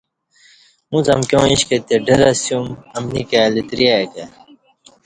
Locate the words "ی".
4.03-4.05